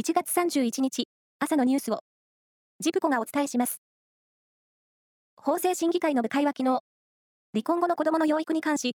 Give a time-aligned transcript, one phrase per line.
[0.00, 1.08] 1月31日、
[1.40, 2.00] 朝のニュースを、
[2.78, 3.82] ジプコがお伝えします。
[5.36, 6.80] 法制審議会の部会は昨日、
[7.52, 8.96] 離婚後の子供の養育に関し、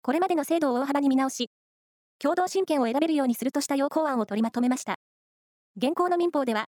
[0.00, 1.50] これまでの制度を大幅に見直し、
[2.20, 4.94] 共同親権を選べるようにするとした要項案を取りまとめました。
[5.76, 6.66] 現行の民法では、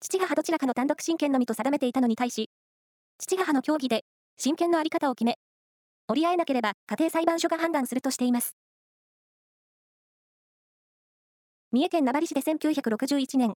[0.00, 2.50] 父母どちらかの単独親権のみと定めていたのに対し、
[3.16, 4.02] 父母の協議で
[4.36, 5.38] 親権のあり方を決め、
[6.06, 8.59] 折り合えなければ家庭裁判所が判断するとしています。
[11.72, 13.54] 三重県名張市で1961年、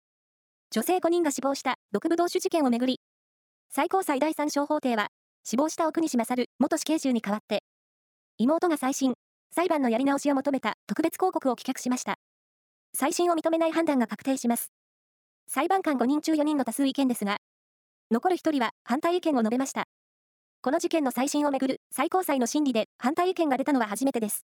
[0.70, 3.00] 女性5人が死亡した毒武道酒事件をめぐり、
[3.70, 5.08] 最高裁第三小法廷は、
[5.42, 7.64] 死亡した奥西勝元死刑囚に代わって、
[8.38, 9.14] 妹が再審、
[9.52, 12.14] 裁判のやり直しを求めた特別抗告を棄却しました。
[12.96, 14.70] 再審を認めない判断が確定します。
[15.48, 17.38] 裁判官5人中4人の多数意見ですが、
[18.12, 19.88] 残る1人は反対意見を述べました。
[20.62, 24.46] この事件の再審をめぐる最高裁の審理で反対意見が出たのは初めてです。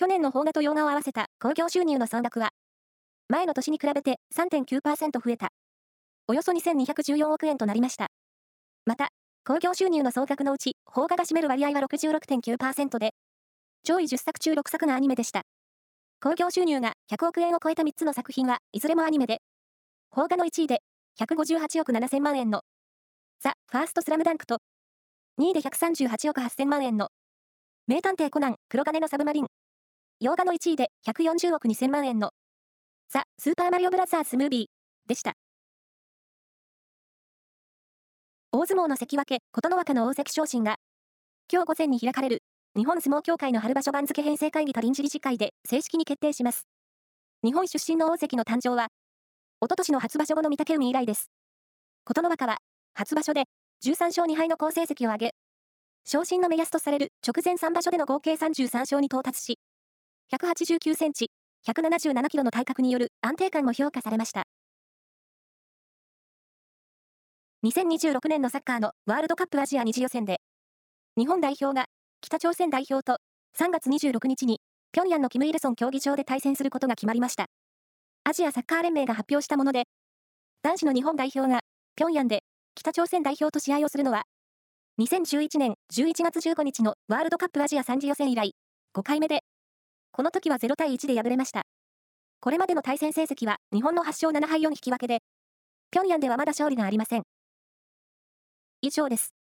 [0.00, 2.48] 去年の邦画と洋画を合わせた興行収入の総額は、
[3.28, 5.50] 前の年に比べて3.9%増えた。
[6.26, 8.06] およそ2214億円となりました。
[8.86, 9.10] また、
[9.44, 13.10] 興行収入の総額のうち、邦画が占める割合は66.9%で、
[13.84, 15.42] 上位10作中6作がアニメでした。
[16.22, 19.42] 興行収入が100億円を超えた3つの作品はいずれもアニメで、
[20.10, 20.80] 邦画の1位で
[21.20, 22.62] 158億7000万円の
[23.38, 24.60] ザ・ファーストスラムダンクと、
[25.38, 27.08] 2位で138億8000万円の
[27.86, 29.46] 名探偵コナン黒金のサブマリン。
[30.22, 32.32] 洋画の1位で140億2000万円の
[33.08, 35.32] ザ・スーパーマリオブラザーズムービーでした。
[38.52, 40.76] 大相撲の関脇、琴ノ若の大関昇進が、
[41.50, 42.42] 今日午前に開かれる
[42.76, 46.66] 日本相撲協会の春場所番付編成会議と臨時理事会で正式に決定します。
[47.42, 48.88] 日本出身の大関の誕生は、
[49.62, 51.30] おととしの初場所後の御嶽海以来です。
[52.04, 52.58] 琴ノ若は、
[52.92, 53.44] 初場所で
[53.86, 55.30] 13勝2敗の好成績を挙げ、
[56.04, 59.58] 昇進の目安とされる直前3場所での合計33勝に到達し、
[60.32, 61.28] 189センチ、
[61.66, 64.44] 177キロの体格による安定感も評価されました。
[67.64, 70.40] 2026年のサッカーのワールドカップアジア2次予選で、
[71.18, 71.86] 日本代表が
[72.20, 73.18] 北朝鮮代表と
[73.58, 74.60] 3月26日に
[74.94, 77.46] 平壌のキム・イルソン競技場で対戦することが決まりました。
[78.22, 79.82] アジアサッカー連盟が発表したもので、
[80.62, 81.60] 男子の日本代表が
[81.96, 82.44] 平壌で
[82.76, 84.22] 北朝鮮代表と試合をするのは、
[85.00, 88.52] 2011年11月15日のワールドカップアジア3次予選以来、
[88.94, 89.42] 5回目で、
[90.12, 91.62] この時は0対1で敗れました。
[92.40, 95.20] これまでの対戦成績は日本の8勝7敗4引き分けで、
[95.92, 97.22] 平壌ではまだ勝利がありません。
[98.82, 99.39] 以上です。